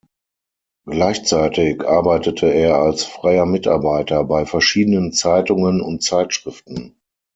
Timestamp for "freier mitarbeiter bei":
3.03-4.47